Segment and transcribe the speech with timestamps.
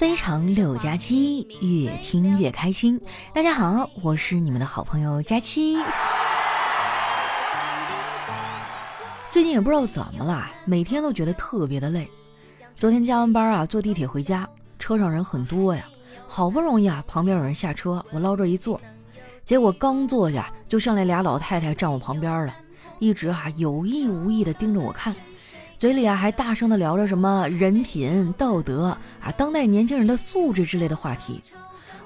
[0.00, 2.98] 非常六加七，越听越开心。
[3.34, 5.76] 大家好，我是你们的好朋友佳期。
[9.28, 12.08] 最近也不知道怎么了，每天都觉得特别的累。
[12.74, 15.84] 昨天加完班啊，坐地铁回家，车上人很多呀，
[16.26, 18.80] 好不容易啊，旁边有人下车，我捞着一座，
[19.44, 22.56] 结果刚坐下，就上来俩老太太站我旁边了，
[23.00, 25.14] 一直啊有意无意的盯着我看。
[25.80, 31.42] 嘴里啊还大声的聊着什么人品、道德啊、当代年轻人的素质之类的话题。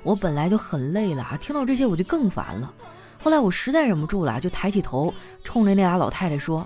[0.04, 2.72] 我本来就很累了啊，听到这些我就更烦了。
[3.20, 6.64] 后来我实在忍不住了，就抬起头冲着那俩老太太说：“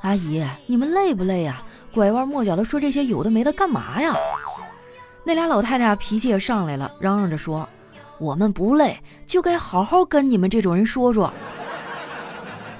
[0.00, 1.60] 阿姨，你们累不累呀？
[1.92, 4.16] 拐弯抹角的说这些有的没的干嘛呀？”
[5.24, 7.68] 那俩老太太啊脾气也上来了，嚷嚷着说
[8.16, 11.30] ：“我们不累，就该好好跟你们这种人说说。”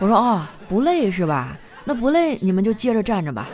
[0.01, 1.55] 我说：“哦，不累是吧？”
[1.89, 3.49] 那不累，你们就接着站着吧。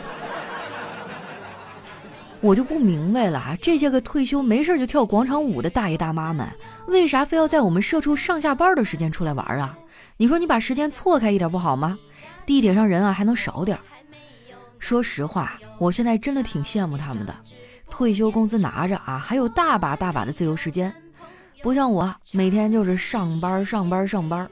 [2.41, 6.45] 我就不明白了啊，这些个退休没事就跳广场舞的大爷大妈们，
[6.87, 9.77] 为啥非要在我们社畜上下班的时间出来玩啊？
[10.17, 11.97] 你说你把时间错开一点不好吗？
[12.45, 13.79] 地铁上人啊还能少点。
[14.79, 17.33] 说实话，我现在真的挺羡慕他们的，
[17.89, 20.93] 退休工资拿着啊，还有大把大把的自由时间，
[21.63, 24.45] 不像我每天就是上班上班上班。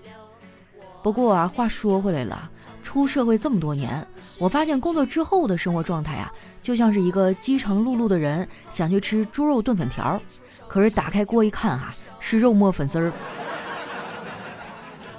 [1.03, 2.49] 不过啊，话说回来了。
[2.93, 4.05] 出社会这么多年，
[4.37, 10.21] 我发现工作之后的生活状态啊，就像是一个饥肠辘辘的人想去吃猪肉炖粉条，
[10.67, 13.11] 可是打开锅一看哈，是肉末粉丝儿。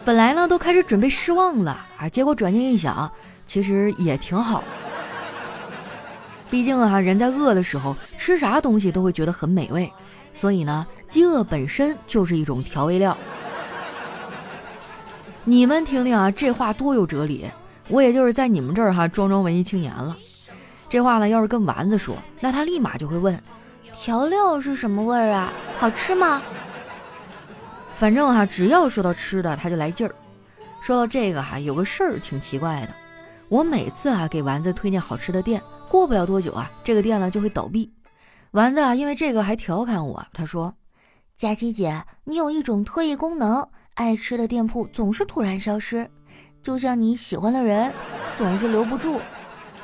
[0.05, 3.11] 本来呢都开始准备失望了啊，结果转念一想，
[3.45, 4.62] 其实也挺好。
[6.48, 9.92] 毕竟啊，人在饿的时候吃啥东西都会觉得很美味，
[10.33, 13.19] 所以呢，饥饿本身就是一种调味料。
[15.42, 17.50] 你们听听啊，这话多有哲理。
[17.88, 20.16] 我也就是在你们这儿哈装装文艺青年了，
[20.88, 23.38] 这话呢要是跟丸子说，那他立马就会问：
[23.92, 25.52] 调料是什么味儿啊？
[25.78, 26.40] 好吃吗？
[27.92, 30.14] 反正哈只要说到吃的，他就来劲儿。
[30.80, 32.94] 说到这个哈，有个事儿挺奇怪的，
[33.48, 37.92] 我每次啊给丸子推荐好吃的店，过不了多久啊，这个店呢就会倒闭。
[38.52, 40.74] 丸子啊因为这个还调侃我，他说
[41.36, 46.11] ：“佳琪姐，你有一种特异功能，爱吃的店铺总是突然消失。”
[46.64, 47.92] 就像你喜欢的人
[48.35, 49.20] 总是留不住，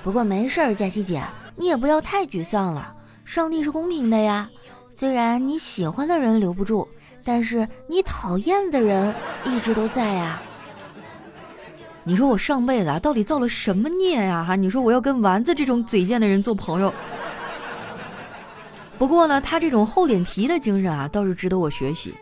[0.03, 1.23] 不过没事儿，佳琪姐，
[1.55, 2.95] 你也不要太沮丧了。
[3.23, 4.49] 上帝是公平的呀，
[4.97, 6.89] 虽然你喜欢的人留不住，
[7.23, 9.15] 但是你讨厌的人
[9.45, 10.41] 一直都在呀。
[12.03, 14.43] 你说我上辈子啊，到底造了什么孽呀？
[14.43, 16.91] 哈，你说我要跟丸子这种嘴贱的人做朋友。
[18.99, 22.15] 不过呢，他这种厚脸皮的精神啊，倒是值得我学习。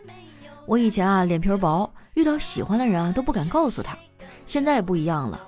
[0.65, 3.97] 我以前啊，脸皮薄，遇到喜欢的人啊，都不敢告诉他。
[4.49, 5.39] 现在不一样了，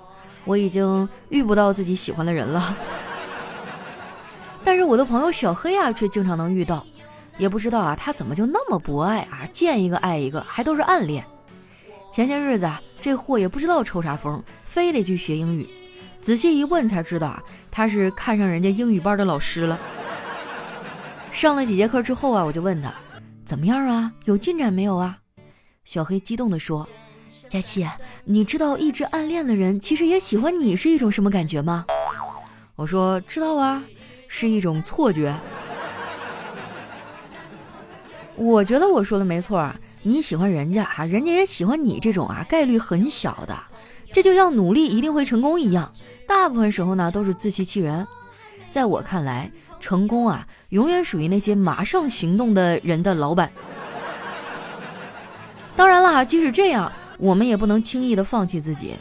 [0.44, 2.76] 我已经遇不到自己喜欢的人了。
[4.62, 6.86] 但是我的朋友小黑啊，却经常能遇到，
[7.36, 11.24] 也不知道啊，他怎么就那么博爱啊，见一个爱一个，还都是暗恋。
[12.12, 15.68] 前些日子啊，这货也不知道抽啥风，非得去学英语。
[16.20, 17.42] 仔细一问才知道啊，
[17.72, 19.76] 他是看上人家英语班的老师了。
[21.32, 22.94] 上了几节课之后啊，我就问他，
[23.44, 25.18] 怎么样啊，有进展没有啊？
[25.84, 26.88] 小黑激动地说。
[27.52, 27.86] 佳琪，
[28.24, 31.84] 你知道一直暗恋的人其实也喜欢你是一种什么感觉吗？
[32.76, 33.84] 我说知道啊，
[34.26, 35.34] 是一种错觉。
[38.36, 43.54] 我觉得我说的没错啊，你喜欢人家啊，人家也喜欢你，这种啊概率很小的。
[44.14, 45.92] 这就像努力一定会成功一样，
[46.26, 48.08] 大部分时候呢都是自欺欺人。
[48.70, 53.52] 在我看来，成功啊永远属于那些马上行动的人的老板。
[55.76, 56.90] 当然了，即使这样。
[57.22, 58.96] 我们也不能轻易的放弃自己。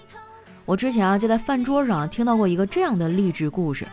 [0.63, 3.87] 我之前啊就在饭桌上听到过一个这样的励志故事，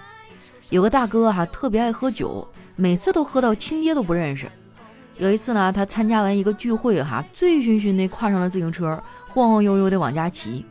[0.68, 2.46] 有个大哥哈特别爱喝酒，
[2.76, 4.46] 每次都喝到亲爹都不认识。
[5.16, 10.62] 有一次呢，他参加完一个聚会哈，醉醺醺的跨上了自行车，晃晃悠悠的往家骑。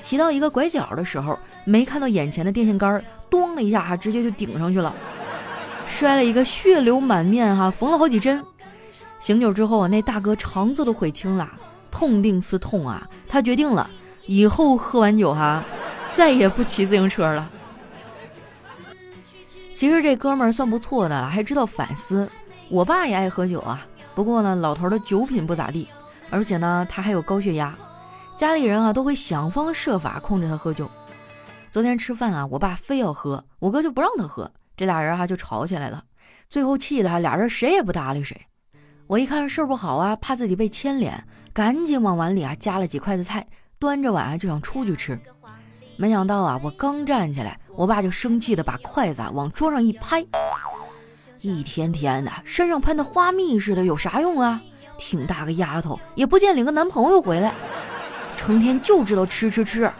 [0.00, 4.94] 骑到一个拐角的时候，没看到眼前的电线杆，咚的一下哈，直接就顶上去了，
[5.84, 8.40] 摔了一个血流满面哈，缝了好几针。
[9.18, 11.50] 醒酒之后啊，那大哥肠子都悔青了。
[11.90, 13.88] 痛定思痛啊，他决定了，
[14.26, 15.62] 以后喝完酒哈，
[16.14, 17.50] 再也不骑自行车了。
[19.72, 22.30] 其实这哥们儿算不错的了，还知道反思。
[22.68, 25.88] 我爸也爱喝酒啊，不过呢，老头的酒品不咋地，
[26.30, 27.74] 而且呢，他还有高血压，
[28.36, 30.90] 家里人啊都会想方设法控制他喝酒。
[31.70, 36.04] 昨天吃饭啊，我爸非要喝，我哥就不让他喝，这俩人哈就吵起来了，
[36.48, 38.38] 最后气的俩人谁也不搭理谁。
[39.10, 43.44] 我一看事儿不好啊，怕自己被牵连，赶紧往碗里啊夹了几筷子菜，
[43.76, 45.18] 端着碗啊就想出去吃。
[45.96, 50.24] 没想到啊，我刚站起来，我爸就生气的把筷子啊往桌上一拍。
[51.40, 54.62] 一天天的身上喷的花蜜似的，有啥用啊？
[54.96, 57.52] 挺大个丫头也不见领个男朋友回来，
[58.36, 59.90] 成天就知道吃吃吃。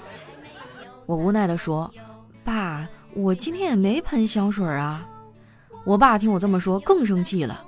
[1.06, 1.92] 我无奈的说
[2.44, 5.04] ：“爸，我今天也没喷香水啊。”
[5.82, 7.60] 我爸听我这么说更生气了，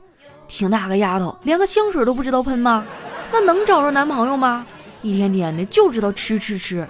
[0.53, 2.85] 挺大个丫头连个香水都不知道喷吗？
[3.33, 4.67] 那能找着男朋友吗？
[5.01, 6.87] 一天天的就知道吃吃吃。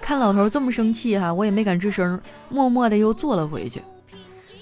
[0.00, 3.80] 看老头这么生气哈，我也没敢吱声，默默的又坐了回去。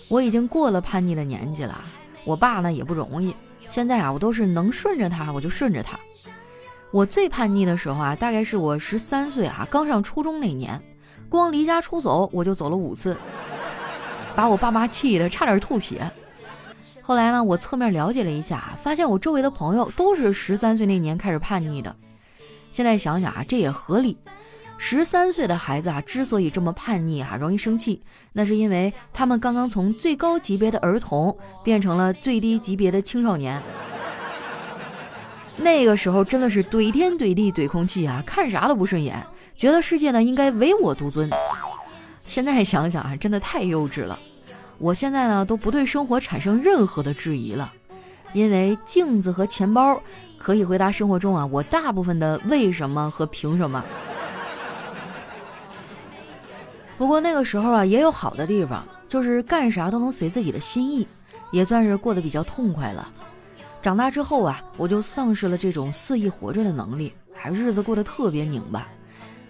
[0.09, 1.81] 我已经过了叛逆的年纪了，
[2.25, 3.35] 我爸呢也不容易。
[3.71, 5.99] 现在啊，我都是能顺着他我就顺着他。
[6.91, 10.79] 我最叛逆的时候啊，大概是我十三岁啊，刚上初中那年，
[11.31, 13.17] 光离家出走我就走了五次，
[14.39, 16.09] 把我爸妈气得差点吐血。
[17.03, 21.97] 后来呢，我侧面了解了一下，发现我周围的朋友都是十三岁那年开始叛逆的。
[22.71, 24.17] 现在想想啊，这也合理。
[24.77, 28.01] 十三岁的孩子啊，之所以这么叛逆啊，容易生气，
[28.33, 33.61] 那是因为他们刚刚从最高级别的儿童变成了最低级别的青少年。
[35.57, 39.21] 那个时候真的是怼天怼地怼空气啊，看啥都不顺眼，
[39.57, 41.29] 觉得世界呢应该唯我独尊。
[42.29, 44.19] 现在想想啊，真的太幼稚了。
[44.77, 47.73] 我现在呢都不对生活产生任何的质疑了，
[48.35, 49.99] 因为镜子和钱包
[50.37, 53.83] 可以回答生活中啊我大部分的为什么和凭什么。
[56.99, 61.09] 不过那个时候啊，也有好的地方，就是干啥都能随自己的心意，
[61.51, 63.11] 也算是过得比较痛快了。
[63.81, 68.87] 长大之后啊，我就丧失了这种肆意活着的能力，还日子过得特别拧巴。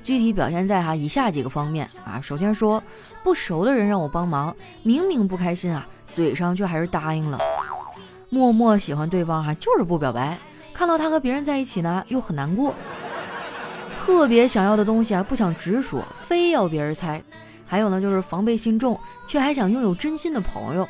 [0.09, 2.19] 具体表现在哈以下几个方面啊。
[2.19, 2.83] 首先说，
[3.23, 7.39] 不熟的人让我帮忙，明明不开心啊，嘴上却还是答应了。
[8.31, 10.39] 默默喜欢对方哈，就是不表白，
[10.73, 12.75] 看到他和别人在一起呢，又很难过。
[13.99, 17.23] 特别想要的东西啊，不想直说，非要别人猜。
[17.67, 20.89] 还有呢，就是防备心重，却还想拥有真心的朋友。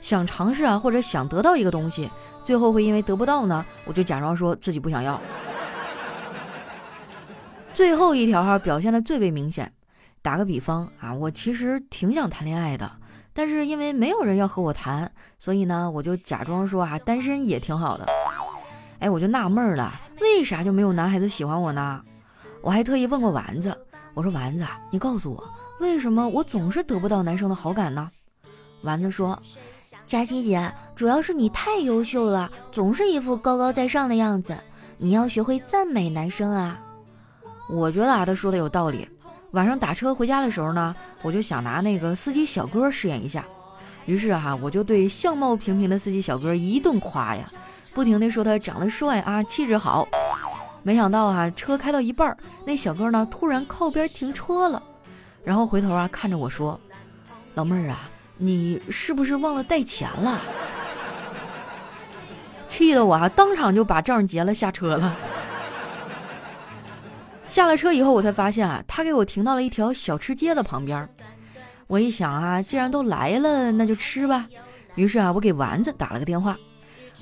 [0.00, 2.08] 想尝试啊，或者想得到一个东西，
[2.44, 5.20] 最后会因为得不到呢，我就假装说自己不想要。
[7.76, 9.70] 最后一条哈，表现的最为明显。
[10.22, 12.90] 打个比方啊，我其实挺想谈恋爱的，
[13.34, 18.06] 但是因为没有人要和我谈，所以呢，我就假装说啊，单身也挺好的。
[18.98, 19.92] 哎，我就纳闷了，
[20.22, 22.02] 为啥就没有男孩子喜欢我呢？
[22.62, 23.76] 我还特意问过丸子，
[24.14, 25.44] 我说丸子啊，你告诉我，
[25.78, 28.10] 为什么我总是得不到男生的好感呢？
[28.80, 29.38] 丸子说，
[30.06, 34.56] 佳琪姐，主要是你太优秀了，总是一副高高在上的样子，
[34.96, 36.80] 你要学会赞美男生啊。
[37.68, 39.08] 我觉得啊，他说的有道理。
[39.52, 43.44] 晚上打车回家的时候呢，我就想拿那个司机小哥饰演一下，
[44.04, 47.44] 于是哈，我就对相貌平平的司机小哥一顿夸呀，
[47.94, 50.06] 不停的说他长得帅啊，气质好。
[50.82, 54.82] 没想到啊，车开到一半，那小哥呢突然靠边停车了，
[55.42, 56.78] 然后回头啊看着我说
[57.54, 60.40] ：“老妹儿啊，你是不是忘了带钱了？”
[62.68, 65.16] 气得我啊当场就把账结了，下车了。
[67.46, 71.08] 下了车以后，我才发现啊，他给我停到了一条小吃街的旁边。
[71.86, 74.46] 我一想啊，既然都来了，那就吃吧。
[74.96, 76.56] 于是啊，我给丸子打了个电话。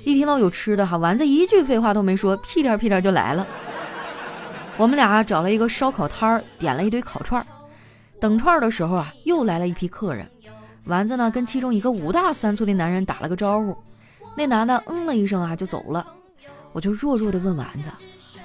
[0.03, 3.45] 一听到有吃的哈，丸子一句废话都没说，屁颠屁颠就来了。
[4.77, 7.47] 我们俩找了一个烧烤摊儿，点了一堆烤串儿。
[8.19, 10.29] 等串儿的时候啊，又来了一批客人。
[10.85, 13.75] 丸子呢，跟其中一个五大三粗的男人打了个招呼，
[14.35, 16.05] 那男的嗯了一声啊，就走了。
[16.73, 17.89] 我就弱弱的问丸子：“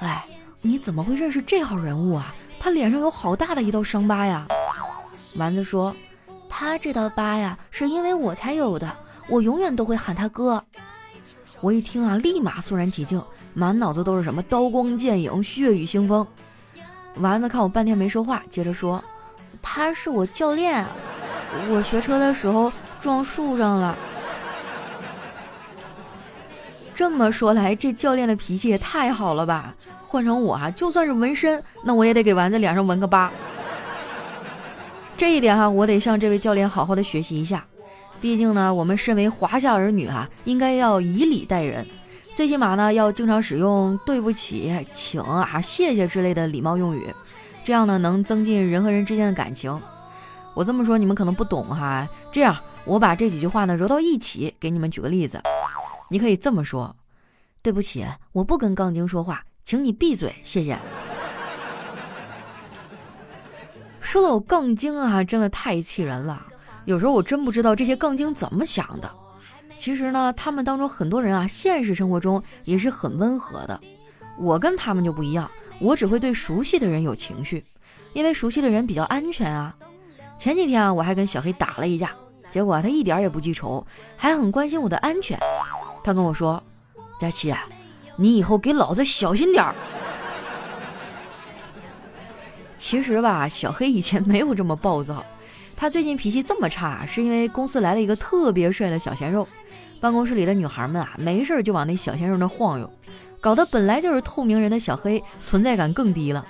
[0.00, 0.25] 哎，
[0.62, 2.35] 你怎么会认识这号人物啊？
[2.59, 4.47] 他脸上有好大的一道伤疤呀。”
[5.37, 5.95] 丸子说
[6.49, 8.95] ：“他这道疤呀，是因为我才有的，
[9.29, 10.62] 我永远都会喊他哥。”
[11.61, 13.23] 我一听啊，立马肃然起敬，
[13.55, 16.26] 满脑子都是什么刀光剑影、血雨腥风。
[17.17, 19.02] 丸子看我半天没说话，接着说
[19.61, 20.85] ：“他是我教练，
[21.71, 23.97] 我学车的时候撞树上了。”
[27.00, 29.75] 这么说来，这教练的脾气也太好了吧？
[30.07, 33.33] 换成我啊，就算是纹身，那我也得给丸子脸上纹个疤。
[35.16, 37.64] 这一点哈，我得向这位教练好好的学习一下。
[38.21, 41.87] 毕竟呢，我们身为华夏儿女哈，应该要以礼待人，
[42.35, 47.07] 最起码呢要经常使用对不起、请啊、谢谢之类的礼貌用语，
[47.64, 49.75] 这样呢能增进人和人之间的感情。
[50.52, 52.54] 我这么说你们可能不懂哈，这样
[52.85, 55.40] 我把这几句话呢揉到一起，给你们举个例子。
[56.11, 56.95] 你可以这么说：
[57.62, 60.76] 对不起，我不跟杠精说话，请你闭嘴，谢谢。
[64.00, 66.45] 说到我杠精啊，真的太气人了。
[66.85, 69.09] 有时候我真不知道这些杠精怎么想的。
[69.76, 73.81] 其实呢，他们当中很多人啊，现实生活中也是很温和的。
[74.37, 75.49] 我跟他们就不一样，
[75.79, 77.64] 我只会对熟悉的人有情绪，
[78.14, 79.76] 因为熟悉的人比较安全啊。
[80.37, 82.11] 前几天啊，我还跟小黑打了一架，
[82.49, 83.87] 结果他一点也不记仇，
[84.17, 85.38] 还很关心我的安全。
[86.02, 86.62] 他跟我说
[87.21, 87.64] ：“佳琪啊，
[88.16, 89.75] 你以后给老子小心点儿。
[92.76, 95.25] ”其实吧，小黑以前没有这么暴躁。
[95.76, 99.49] 他最近脾气这么差，是因为公司来了一个特别帅的小鲜肉，
[100.00, 102.90] 办公室里的女孩们啊，没事就往那小鲜肉那晃悠，
[103.40, 106.47] 搞得本来就是透明人的小黑存在感更低了。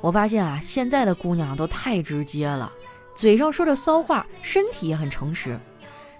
[0.00, 2.72] 我发现啊，现在的姑娘都太直接了，
[3.14, 5.56] 嘴上说着骚话，身体也很诚实。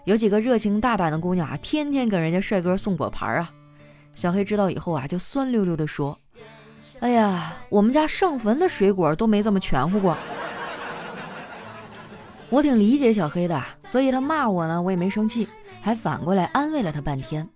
[0.05, 3.53] 有几个热情大胆的姑娘啊，天天给人家帅哥送果盘啊。
[4.13, 6.19] 小黑知道以后啊，就酸溜溜的说
[7.01, 10.17] ：“哎呀，我们家上坟的水果都没这么全乎过。
[12.51, 15.49] ”我挺理解小黑的，所以他骂我呢，我也没生气，
[15.81, 17.49] 还反过来安慰了他半天。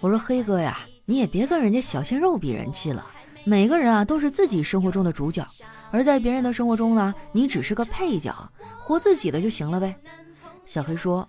[0.00, 3.04] 我说：“黑哥呀，你也别跟人家小鲜肉比人气了。
[3.44, 5.46] 每个人啊都是自己生活中的主角，
[5.90, 8.34] 而在别人的生活中呢，你只是个配角，
[8.78, 9.94] 活自己的就行了呗。”
[10.64, 11.28] 小黑说：“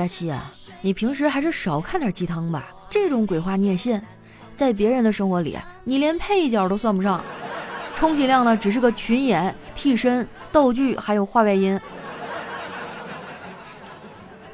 [0.00, 4.00] 佳期啊，你平时还是少看点鸡汤吧，这种鬼话你也信？
[4.56, 7.22] 在别人的生活里，你连配角都算不上，
[7.94, 11.78] 充其量呢只是个群演、替身、道具，还有话外音。”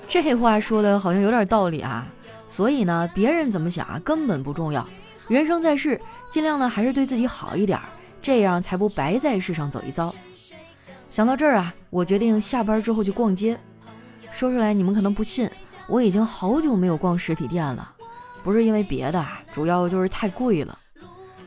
[0.08, 2.04] 这话说的好像有点道理啊，
[2.48, 4.84] 所以呢，别人怎么想啊根本不重要。
[5.28, 7.78] 人生在世，尽量呢还是对自己好一点，
[8.20, 10.12] 这样才不白在世上走一遭。
[11.08, 13.56] 想到这儿啊，我决定下班之后去逛街。
[14.36, 15.50] 说出来你们可能不信，
[15.88, 17.90] 我已经好久没有逛实体店了，
[18.44, 20.78] 不是因为别的，主要就是太贵了。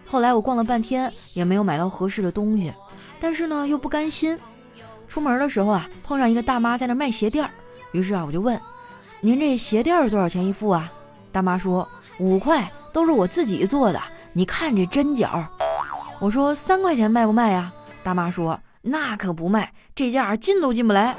[0.08, 2.74] 后来我逛了半天也没有买到合适的东西，
[3.20, 4.36] 但是呢又不甘心。
[5.08, 7.52] 出门的时候啊，碰上一个大妈在那卖鞋垫儿。
[7.92, 8.60] 于是啊，我就问
[9.22, 10.92] ：“您这鞋垫儿多少钱一副啊？”
[11.32, 14.02] 大妈说：“五块，都是我自己做的。
[14.34, 15.46] 你看这针脚。”
[16.20, 21.16] 我说：“三块钱卖不卖呀？”大妈说：“那可不卖，这价进都进不来。”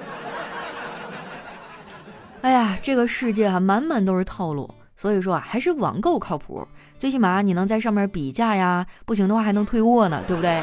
[2.42, 6.66] 哎呀，这个世界啊，满满都是套路，所以说啊，还是网购靠谱。
[6.96, 10.62] 最起码你能在上面比价呀，不行的话还能退货呢，对不对？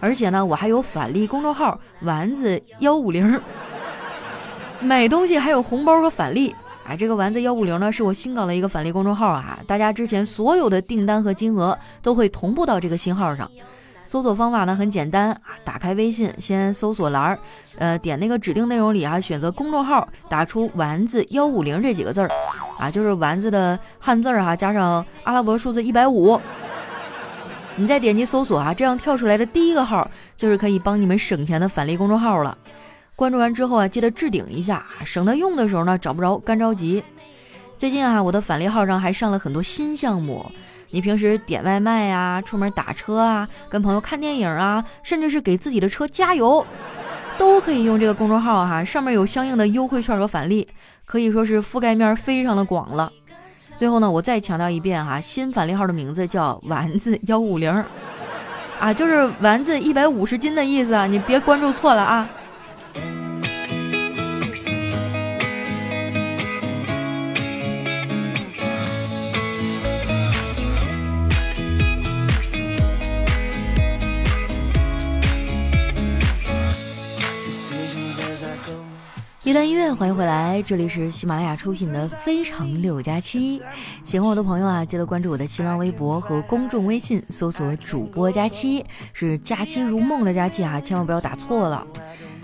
[0.00, 3.40] 而且呢，我还有返利公众号“丸子幺五零”。
[4.82, 13.48] 买东西还有红包和返利，啊，这个丸子幺五零呢是我新搞的一个返利公众号啊，大家之前所有的订单和金额都会同步到这个新号上。
[14.04, 17.38] 搜索方法呢很简单啊，打开微信，先搜索栏儿，
[17.78, 22.30] 呃，点那个指定内容里啊，选择公众号，打出丸子幺五零这几个字儿，
[22.78, 26.40] 啊，就是丸子的汉字儿哈，加上阿拉伯数字一百五，
[27.76, 32.56] 你再点击搜索啊，这样跳出来的第一个号就是可以帮你们省钱的返利公众号了。
[33.16, 37.02] 关注完之后啊，记得置顶一下，省得用的时候呢找不着，干着急。
[37.76, 40.44] 最近啊，我的返利号上还上了很多新项目，
[40.94, 46.64] 你平时点外卖呀、出门打车啊、跟朋友看电影啊，甚至是给自己的车加油，
[47.36, 50.68] 都可以用这个公众号哈，上面有相应的优惠券和返利，
[51.04, 53.12] 可以说是覆盖面非常的广了。
[53.74, 57.84] 最后呢，我再强调一遍哈，新返利号的名字叫丸子幺五零，
[58.78, 62.30] 啊，就是丸子一百五十斤的意思啊，你别关注错了啊。
[79.44, 83.60] 一段音乐，欢迎回来，这里是喜马拉雅出品的《非常六加七》。
[84.02, 88.82] 喜欢我的朋友啊，记得关注我的新浪微博和公众微信，搜索“主播佳期”，
[89.12, 91.86] 是“佳期如梦”的佳期啊，千万不要打错了。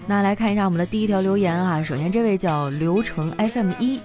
[0.07, 3.99] 那来看一下我们的第一条留言啊，首先这位叫流程 FM 一，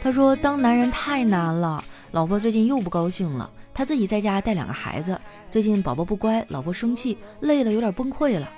[0.00, 5.20] 他说：“当男人太难了，老婆最近又不高兴了，他自己在家带两个孩子，
[5.50, 8.48] 最近宝宝不乖，老婆生气，累得有点崩溃了。”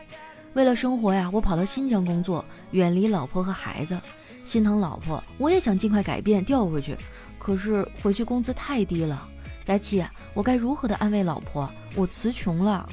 [0.54, 3.98] 为了生活呀，我跑到新疆工作，远离老婆和孩子，
[4.44, 6.94] 心疼老婆，我也想尽快改变调回去，
[7.38, 9.26] 可是回去工资太低了。
[9.64, 10.04] 佳琪，
[10.34, 11.70] 我该如何的安慰老婆？
[11.94, 12.86] 我词穷了。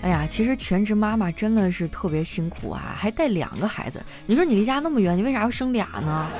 [0.00, 4.02] 哎呀，其实全职妈妈真的是特别辛苦啊，还带两个孩子。
[4.26, 6.30] 你说你离家那么远，你为啥要生俩呢？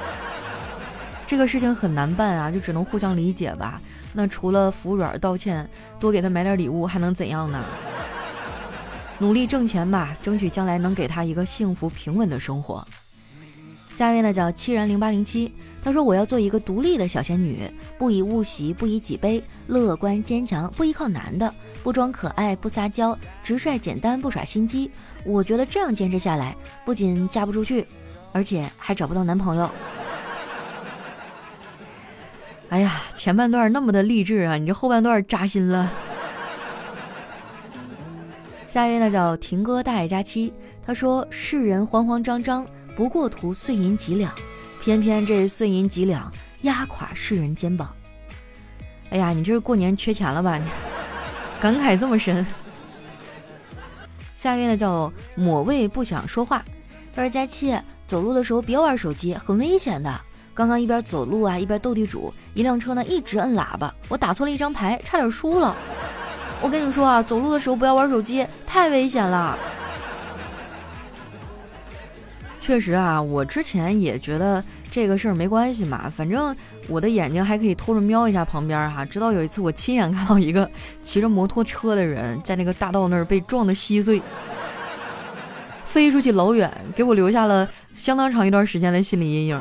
[1.26, 3.82] 这个事情很难办啊，就只能互相理解吧。
[4.14, 5.68] 那除了服软道歉，
[6.00, 7.62] 多给他买点礼物，还能怎样呢？
[9.18, 12.86] 努力挣钱吧，争取将来能给他一个幸福平稳的生活。
[13.96, 24.88] 下面呢叫七然零八零七，他说我要做一个独立的小仙女，不以物喜，不以己悲，乐观坚强，不依靠男的，不装可爱，不撒娇，直率简单，不耍心机。
[25.24, 27.84] 我觉得这样坚持下来，不仅嫁不出去，
[28.30, 29.68] 而且还找不到男朋友。
[32.70, 35.92] 哎呀，前半段那么的励志啊，你这后半段扎心了。
[38.68, 40.52] 下一位呢叫婷哥大爷佳期，
[40.86, 44.30] 他说：“世人慌慌张张，不过图碎银几两，
[44.82, 46.30] 偏偏这碎银几两
[46.62, 47.90] 压垮世人肩膀。”
[49.08, 50.58] 哎呀，你这是过年缺钱了吧？
[50.58, 50.68] 你
[51.58, 52.46] 感慨这么深。
[54.36, 56.62] 下一位呢叫抹味不想说话，
[57.16, 60.14] 他说：“佳期，走路的时候别玩手机，很危险的。
[60.52, 65.74] 刚刚一边走路啊一边斗地主，一辆车呢一直摁喇叭，我打错了一张牌，差点输了。
[66.60, 69.58] 我跟你说啊，走路的时候不要玩手机，太危险了。”
[72.60, 76.54] 确实啊，我之前也觉得这个事儿没关系嘛，反正
[76.86, 79.06] 我的眼睛还可以偷着瞄一下旁边哈。
[79.06, 84.20] 直到有一次，我亲眼看到一个骑着摩托车的人在那个大道那儿被撞得稀碎，
[85.86, 89.58] 飞出去老远，给我留下了相当长一段时间的心理阴影。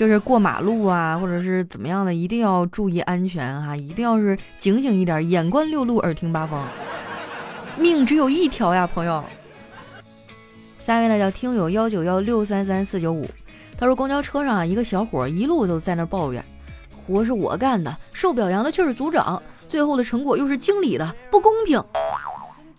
[0.00, 6.66] 就是过马路啊，或者是怎么样的，一定要注意安全哈，一定要是警醒一点，眼观六路，耳听八方，
[7.76, 9.22] 命只有一条呀，朋友。
[10.78, 13.28] 下一位呢叫听友幺九幺六三三四九五，
[13.76, 16.42] 他说公交车上啊，一个小伙一路都在那抱怨，
[16.96, 21.78] 活是我干的，受表扬的却是组长，最后的成果又是经理的，不公平。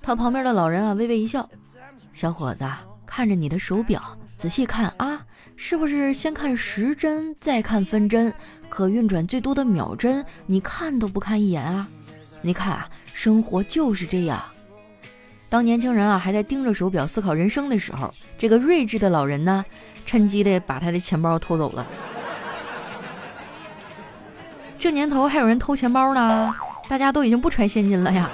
[0.02, 1.48] 他旁边的老人啊微微一笑，
[2.14, 2.68] 小伙子
[3.06, 4.02] 看着你的手表，
[4.42, 5.24] 仔细看啊，
[5.56, 8.34] 是不是先看时针，再看分针，
[8.70, 11.88] 可运转最多的秒针，你看都不看一眼啊？
[12.42, 14.44] 你看啊，生活就是这样。
[15.48, 19.64] 当年轻人啊还在盯着手表思考人生的时候，这个睿智的老人呢，
[20.08, 21.86] 趁机的把他的钱包偷走了。
[24.80, 26.52] 这年头还有人偷钱包呢？
[26.90, 28.28] 大家都已经不揣现金了呀。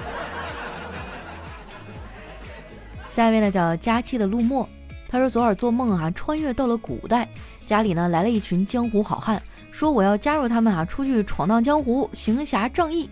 [3.10, 4.66] 下一位呢叫佳期的陆墨，
[5.08, 7.26] 他说昨晚做梦啊，穿越到了古代，
[7.64, 13.08] 家里呢来了一群江湖好汉，说我要加入他们啊，出去闯荡江湖，行侠仗义。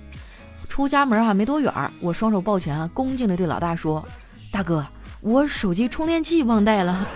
[0.68, 4.06] 出家门啊，没多远，我双手抱拳啊，恭敬地对老大说
[4.52, 4.86] ：“大哥，
[5.20, 7.06] 我手机充电器忘带了。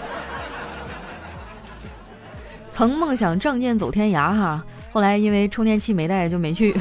[2.71, 6.75] 曾梦想仗剑走天涯哈，后来因为充电器没带就没去。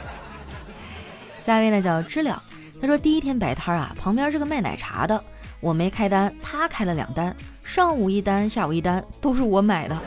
[1.40, 2.42] 下一位呢叫知了，
[2.80, 5.22] 他说第一天摆摊啊，旁边是个卖奶茶的，
[5.60, 9.98] 我没开单，他开了两单，上午一单，下午一单，都是我买的。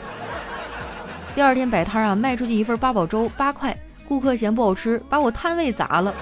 [1.34, 3.76] 第二天摆摊啊，卖出去一份八宝粥八块。
[4.06, 6.14] 顾客嫌不好吃，把我摊位砸了，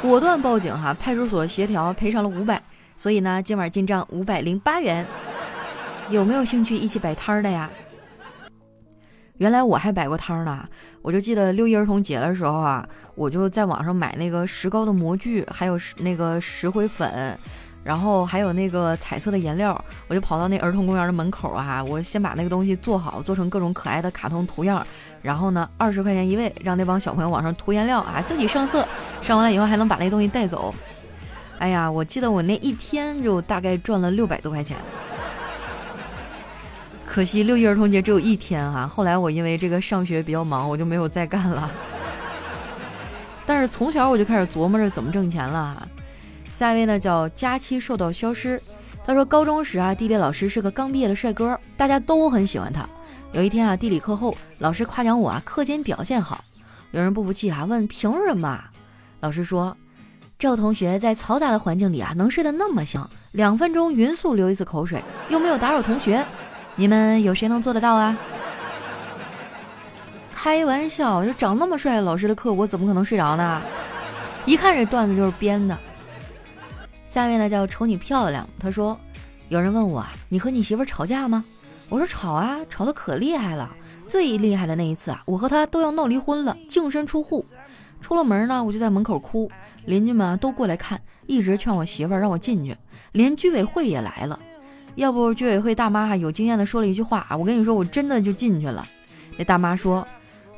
[0.00, 2.62] 果断报警哈，派出所协调赔偿了五百，
[2.96, 5.04] 所以呢，今晚进账五百零八元。
[6.08, 7.68] 有没有兴趣一起摆摊的呀？
[9.40, 10.68] 原来我还摆过摊呢，
[11.00, 17.36] 我就记得六一儿童节的时候啊，我就在网上买那个石膏的模具，还有那个石灰粉。
[17.82, 24.86] 然后还有那个彩色的颜料，我就跑到那儿童公园的门口啊，我先把那个东西做好，做成各种可爱的卡通图样，
[25.22, 28.86] 然后呢，二十块钱一位，让那帮小朋友往上涂颜料啊，自己上色，
[29.22, 30.74] 上完了以后还能把那东西带走。
[31.58, 34.76] 哎呀，我记得我那一天就大概赚了六百多块钱。
[37.12, 41.68] 可惜六一儿童节只有一天哈，后来我因为这个上学比较忙，我就没有再干了。
[43.44, 45.88] 但是从小我就开始琢磨着怎么挣钱了。
[46.52, 48.62] 下一位呢叫佳期受到消失，
[49.04, 52.88] 他说高中时啊，地理老师是个刚毕业的帅哥，大家都很喜欢他。
[53.32, 56.44] 有一天啊，地理课后，老师夸奖我啊，课间表现好。
[56.92, 58.62] 有人不服气啊，问凭什么？
[59.18, 59.76] 老师说，
[60.38, 66.24] 赵同学在嘈杂的环境里啊，能睡得那么香，两分钟匀速流一次口水，又没有打扰同学，
[66.80, 68.16] 你们有谁能做得到啊？
[70.34, 73.60] 开玩笑，就长那么帅，老师的课我怎么可能睡着呢？
[74.46, 75.78] 一看这段子就是编的。
[77.04, 78.48] 下面呢叫瞅你漂亮。
[78.58, 78.98] 他说，
[79.50, 81.44] 有人问我，你和你媳妇吵架吗？
[81.90, 83.68] 我说吵啊，吵得可厉害了。
[84.08, 87.44] 最厉害的那一次啊，我和她都要闹离婚了，净身出户。
[88.00, 89.50] 出了门呢，我就在门口哭，
[89.84, 92.74] 邻居们都过来看，一直劝我媳妇让我进去，
[93.12, 94.40] 连居委会也来了。
[94.96, 98.86] 要不居委会大妈哈有经验的说了一句话，我跟你说，我真的就进去了。
[99.36, 100.06] 那大妈说，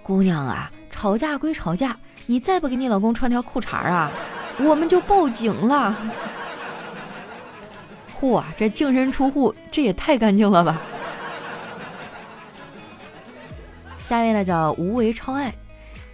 [0.02, 4.10] 姑娘啊，吵架归吵架，你再不给你老公穿条裤衩啊，
[4.58, 5.96] 我们就报警了。
[8.14, 10.80] 嚯，这净身出户，这也太干净了吧！
[14.02, 15.54] 下一位呢叫无为超爱，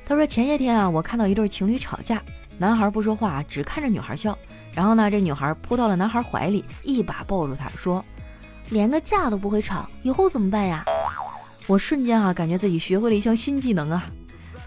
[0.04, 2.22] 他说前些天啊，我看到一对情侣吵架，
[2.58, 4.36] 男孩不说话，只看着女孩笑，
[4.78, 8.04] 然后呢，这女孩扑到了男孩怀里，一把抱住他，说
[8.70, 10.84] ：“连个架都不会吵，以后怎么办呀？”
[11.66, 14.04] 我瞬间啊，感觉自己学会了一项新技能啊！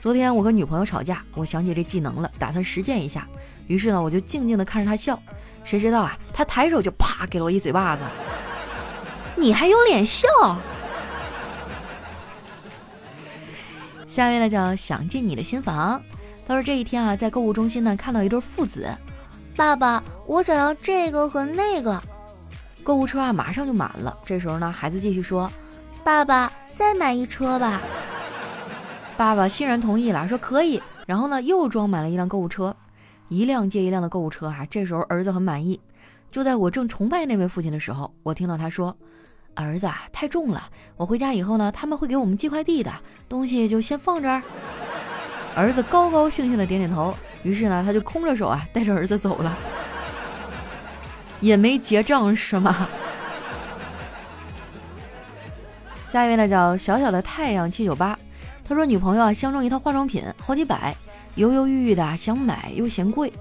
[0.01, 3.25] 昨天我和女朋友吵架，我想起这技能了，打算实践一下，
[3.67, 5.17] 于是呢，我就静静的看着她笑。
[5.63, 6.17] 谁知道啊？
[6.33, 8.01] 他抬手就啪给了我一嘴巴子。
[9.37, 10.27] 你还有脸笑？
[14.05, 16.03] 下一位呢叫想进你的新房。
[16.45, 18.93] 他说这一天啊，在购物中心呢看到一对父子，
[19.55, 22.01] 爸爸，我想要这个和那个。
[22.83, 24.17] 购物车啊，马上就满了。
[24.25, 25.51] 这时候呢，孩子继续说
[26.03, 27.81] ：“爸爸，再买一车吧。”
[29.15, 30.81] 爸爸欣然同意了，说可以。
[31.05, 32.75] 然后呢，又装满了一辆购物车，
[33.27, 34.65] 一辆接一辆的购物车啊。
[34.69, 35.79] 这时候儿子很满意。
[36.27, 38.95] 就在我正崇拜那位父亲的时候，我听到他说
[39.53, 40.63] ：“儿子啊，太重了，
[40.95, 42.91] 我回家以后呢，他们会给我们寄快递的，
[43.29, 44.41] 东西就先放这儿。”
[45.53, 47.13] 儿子高高兴兴的点点头。
[47.43, 49.57] 于是呢，他就空着手啊，带着儿子走了。
[51.39, 52.87] 也没结账是吗？
[56.05, 58.19] 下一位呢叫小小的太阳七九八，
[58.67, 60.95] 他说女朋友啊相中一套化妆品，好几百，
[61.35, 63.31] 犹犹豫豫的想买又嫌贵，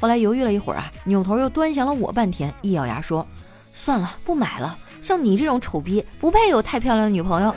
[0.00, 3.26] 后来犹豫了一会儿啊，扭头又端详了我半天，一咬牙说
[3.72, 4.76] ：“算了，不买了。
[5.02, 7.54] 像你这种丑逼，不配有太漂亮的女朋友。”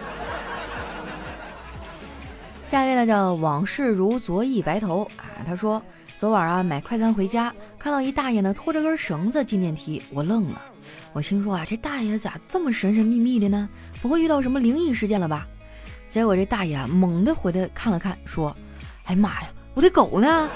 [2.68, 5.82] 下一位呢叫往事如昨忆白头啊，他说。
[6.18, 10.60] 昨晚啊，买快餐回家，看到一大爷呢拖着根绳子进电梯，我愣了。
[11.14, 13.70] 我心说啊，这大爷咋这么神神秘秘的呢？
[14.02, 15.46] 不会遇到什么灵异事件了吧？
[16.10, 18.56] 结果这大爷啊，猛地回来看了看，说
[19.06, 20.50] ：“哎妈呀，我的狗呢？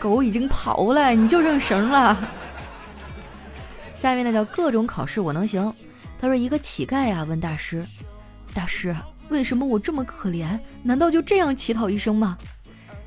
[0.00, 2.28] 狗已经跑了，你就剩绳了。”
[3.94, 5.72] 下一位呢叫各种考试我能行。
[6.18, 7.86] 他说一个乞丐啊问大师
[8.52, 8.92] ：“大师，
[9.28, 10.58] 为什么我这么可怜？
[10.82, 12.36] 难道就这样乞讨一生吗？”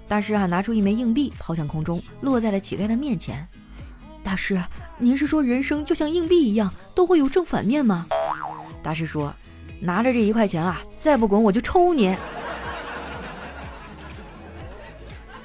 [0.07, 3.47] 大师啊，拿出一枚硬币，抛向空中，落在了乞丐的面前。
[4.23, 4.61] 大师，
[4.97, 8.07] 您是说人生就像硬币一样，都会有正反面吗？
[8.81, 9.33] 大师说
[9.79, 12.15] ：“拿着这一块钱啊，再不滚我就抽你。”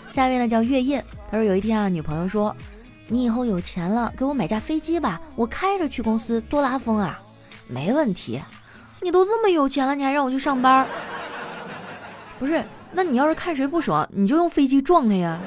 [0.09, 2.55] 下面呢叫月夜，他说有一天啊，女朋友说
[3.09, 7.21] ：“你以后有钱了，给我买架飞机吧，我开着去公司多拉风啊。”
[7.69, 8.41] 没问题，
[9.05, 10.87] 你都这么有钱了，你还让我去上班？
[12.39, 12.65] 不是。
[12.97, 15.39] 那你要是看谁不爽，你就用飞机撞他呀！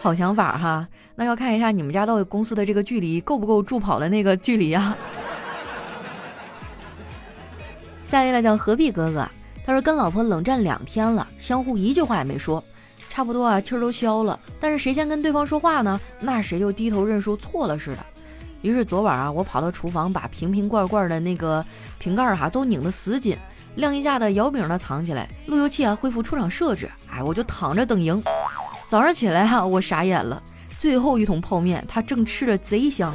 [0.00, 4.94] 好想法哈，那要看一下你们家到公司的这个距离够不够助跑的那个距离啊。
[8.04, 9.26] 下一位来讲何必哥哥，
[9.64, 12.62] 他说跟老婆冷战两天了，相互一句话也没说，
[13.08, 17.98] 差不多啊气儿都消了，但是谁先跟对方说话呢，那谁就低头认输错了似的。
[18.62, 21.64] 于是昨晚啊，我跑到厨房把瓶瓶罐罐的那个
[21.98, 23.36] 瓶盖哈都拧得死紧。
[23.74, 28.22] 晾衣架的摇柄呢藏起来，路由器啊恢复出厂设置，哎，我就躺着等赢。
[28.86, 30.42] 早上起来哈，我傻眼了，
[30.76, 33.14] 最后一桶泡面，它正吃着贼香，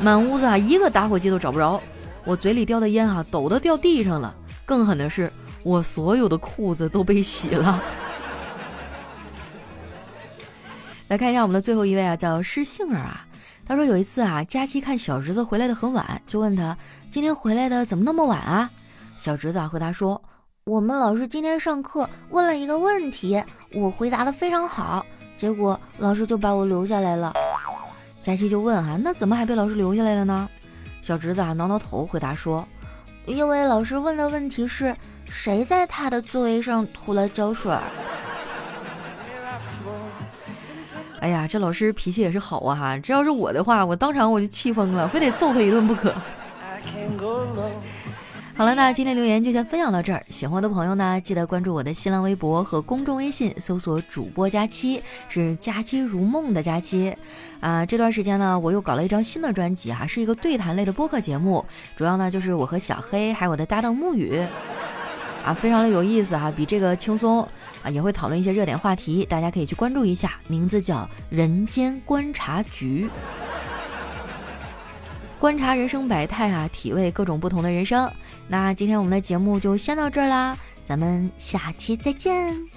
[0.00, 1.80] 满屋子啊一个打火机都找不着，
[2.24, 4.34] 我嘴里叼的烟哈抖得掉地上了。
[4.66, 7.82] 更狠的是，我所有的裤子都被洗了。
[11.08, 13.26] 来看一下我们的最后一位啊，叫施杏儿啊，
[13.66, 16.76] 他说有一次啊，佳琪看小侄子回来的很晚，就问他
[17.10, 18.70] 今天回来的怎么那么晚啊？
[19.18, 20.20] 小侄子回答说
[20.64, 25.04] ：“我们老师今天上课问了一个问题，我回答的非常好，
[25.36, 27.32] 结果老师就把我留下来了。”
[28.22, 30.48] 佳琪就问：“啊，那怎么还被老师留下来了呢？”
[31.00, 32.66] 小侄子啊挠挠头回答说
[33.24, 37.74] ：“因为老师问的问题是谁在他的座位上涂了胶水。”
[41.24, 42.98] 哎呀，这老师脾气也是好啊哈！
[42.98, 46.12] 这要是我的话，我当场我就气疯了，非得揍他一顿不可。
[48.54, 50.22] 好了，那今天留言就先分享到这儿。
[50.28, 57.16] 喜欢的朋友呢，记得关注我的新浪微博和公众微信，搜索“主播佳期”，是“佳期如梦”的佳期。
[57.58, 61.64] 啊，这段时间呢，我又搞了一张新的专辑哈，是一个对谈类的播客节目，
[61.96, 64.42] 主要呢就是我和小黑还有我的搭档沐雨，
[65.44, 67.46] 啊，非常的有意思啊，比这个轻松
[67.82, 70.96] 啊，也会讨论一些热点话题，大家可以去关注一下，名字叫
[71.28, 73.06] 《人间观察局》。
[75.38, 78.10] 观察人生百态啊，体味各种不同的人生。
[78.48, 82.73] 那今天我们的节目就先到这儿啦，咱们下期再见。